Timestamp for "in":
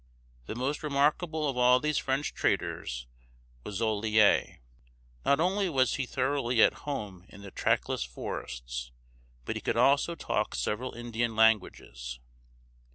7.29-7.43